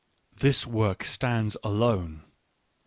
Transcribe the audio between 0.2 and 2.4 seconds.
This work stands alone.